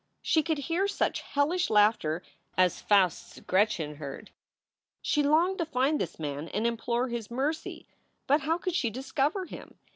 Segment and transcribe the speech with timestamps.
[0.23, 2.23] She could hear such hellish laughter
[2.57, 4.31] as Faust s Gretchen heard.
[4.99, 7.85] She longed to find this man and implore his mercy.
[8.25, 9.77] But how could she discover him?